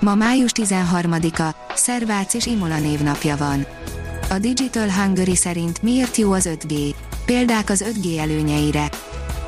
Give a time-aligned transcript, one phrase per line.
[0.00, 3.66] Ma május 13-a, Szervác és Imola névnapja van.
[4.30, 6.94] A Digital Hungary szerint miért jó az 5G?
[7.24, 8.90] Példák az 5G előnyeire.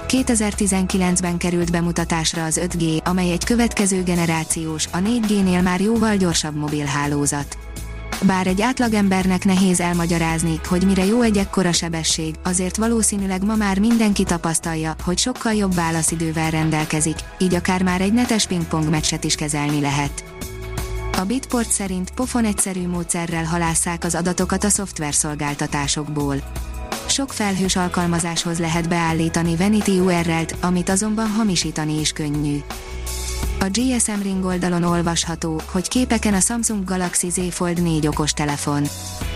[0.09, 7.59] 2019-ben került bemutatásra az 5G, amely egy következő generációs, a 4G-nél már jóval gyorsabb mobilhálózat.
[8.27, 13.79] Bár egy átlagembernek nehéz elmagyarázni, hogy mire jó egy ekkora sebesség, azért valószínűleg ma már
[13.79, 19.35] mindenki tapasztalja, hogy sokkal jobb válaszidővel rendelkezik, így akár már egy netes pingpong meccset is
[19.35, 20.25] kezelni lehet.
[21.19, 26.37] A Bitport szerint pofon egyszerű módszerrel halásszák az adatokat a szoftverszolgáltatásokból.
[27.07, 32.59] Sok felhős alkalmazáshoz lehet beállítani Vanity URL-t, amit azonban hamisítani is könnyű.
[33.63, 38.85] A GSM Ring oldalon olvasható, hogy képeken a Samsung Galaxy Z Fold 4 okostelefon.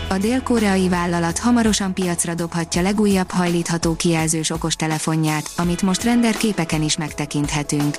[0.09, 6.97] A dél-koreai vállalat hamarosan piacra dobhatja legújabb hajlítható kijelzős okostelefonját, amit most render képeken is
[6.97, 7.97] megtekinthetünk.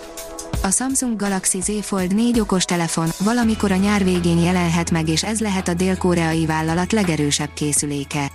[0.64, 5.40] A Samsung Galaxy Z Fold 4 okostelefon valamikor a nyár végén jelenhet meg és ez
[5.40, 8.32] lehet a dél-koreai vállalat legerősebb készüléke.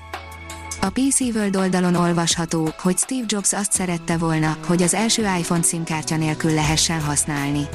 [0.84, 5.62] A PC World oldalon olvasható, hogy Steve Jobs azt szerette volna, hogy az első iPhone
[5.62, 7.66] SIM-kártya nélkül lehessen használni.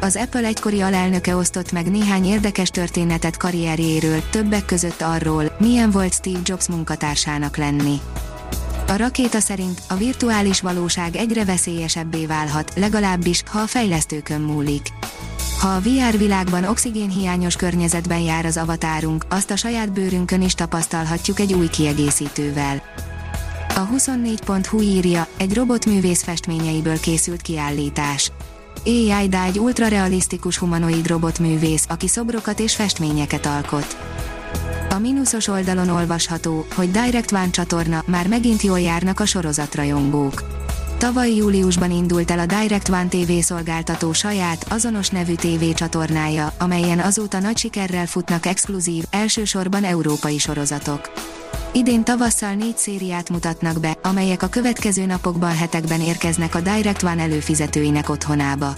[0.00, 6.12] Az Apple egykori alelnöke osztott meg néhány érdekes történetet karrierjéről, többek között arról, milyen volt
[6.12, 8.00] Steve Jobs munkatársának lenni.
[8.88, 14.88] A rakéta szerint a virtuális valóság egyre veszélyesebbé válhat, legalábbis, ha a fejlesztőkön múlik.
[15.60, 21.40] Ha a VR világban oxigénhiányos környezetben jár az avatárunk, azt a saját bőrünkön is tapasztalhatjuk
[21.40, 22.82] egy új kiegészítővel.
[23.68, 28.32] A 24.hu írja, egy robotművész festményeiből készült kiállítás.
[28.84, 33.96] AI egy ultrarealisztikus humanoid robotművész, aki szobrokat és festményeket alkot.
[34.90, 40.57] A mínuszos oldalon olvasható, hogy Direct One csatorna már megint jól járnak a sorozatrajongók.
[40.98, 46.98] Tavaly júliusban indult el a Direct One TV szolgáltató saját, azonos nevű TV csatornája, amelyen
[46.98, 51.10] azóta nagy sikerrel futnak exkluzív, elsősorban európai sorozatok.
[51.72, 57.22] Idén tavasszal négy szériát mutatnak be, amelyek a következő napokban hetekben érkeznek a Direct One
[57.22, 58.74] előfizetőinek otthonába.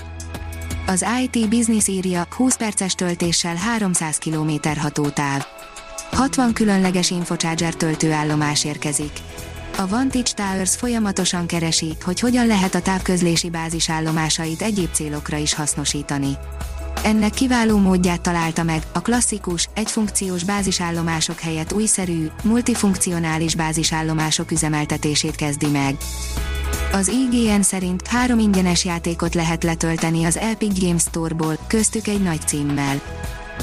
[0.87, 5.47] Az IT Business írja 20 perces töltéssel 300 km hatótáv.
[6.13, 9.13] 60 különleges Infocharger töltőállomás érkezik.
[9.81, 16.37] A Vantage Towers folyamatosan keresi, hogy hogyan lehet a távközlési bázisállomásait egyéb célokra is hasznosítani.
[17.05, 25.69] Ennek kiváló módját találta meg, a klasszikus, egyfunkciós bázisállomások helyett újszerű, multifunkcionális bázisállomások üzemeltetését kezdi
[25.69, 25.97] meg.
[26.93, 32.41] Az IGN szerint három ingyenes játékot lehet letölteni az Epic Games Store-ból, köztük egy nagy
[32.47, 33.01] címmel.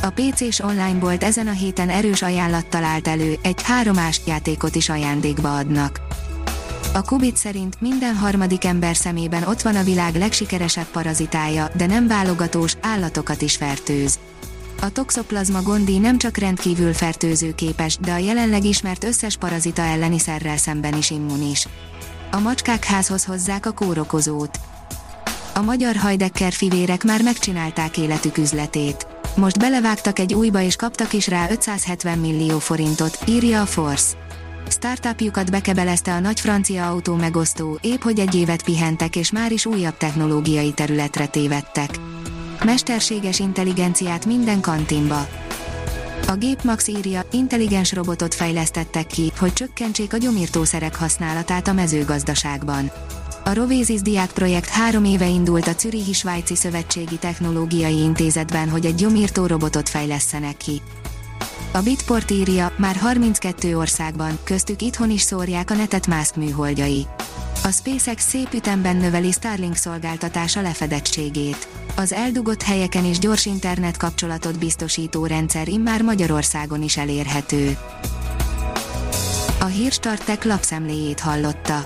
[0.01, 4.89] A PC-s online bolt ezen a héten erős ajánlattal állt elő, egy háromás játékot is
[4.89, 6.01] ajándékba adnak.
[6.93, 12.07] A Kubit szerint minden harmadik ember szemében ott van a világ legsikeresebb parazitája, de nem
[12.07, 14.19] válogatós, állatokat is fertőz.
[14.81, 20.57] A toxoplazma gondi nem csak rendkívül fertőzőképes, de a jelenleg ismert összes parazita elleni szerrel
[20.57, 21.67] szemben is immunis.
[22.31, 24.59] A macskák házhoz hozzák a kórokozót.
[25.53, 29.07] A magyar hajdekker fivérek már megcsinálták életük üzletét.
[29.37, 34.15] Most belevágtak egy újba és kaptak is rá 570 millió forintot, írja a Force.
[34.69, 39.65] Startupjukat bekebelezte a nagy francia autó megosztó, épp hogy egy évet pihentek és már is
[39.65, 41.89] újabb technológiai területre tévedtek.
[42.65, 45.27] Mesterséges intelligenciát minden kantinba.
[46.27, 52.91] A Gépmax írja, intelligens robotot fejlesztettek ki, hogy csökkentsék a gyomírtószerek használatát a mezőgazdaságban.
[53.47, 58.95] A Rovézis Diák projekt három éve indult a Zürichi Svájci Szövetségi Technológiai Intézetben, hogy egy
[58.95, 60.81] gyomírtó robotot fejlesztenek ki.
[61.71, 67.05] A Bitport írja, már 32 országban, köztük itthon is szórják a netet Musk műholdjai.
[67.63, 71.67] A SpaceX szép ütemben növeli Starlink szolgáltatása lefedettségét.
[71.95, 77.77] Az eldugott helyeken is gyors internet kapcsolatot biztosító rendszer immár Magyarországon is elérhető.
[79.59, 81.85] A Hírstartek lapszemléjét hallotta.